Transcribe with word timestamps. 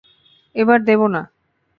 এবার 0.55 0.79
দেব 0.87 1.01
না! 1.13 1.21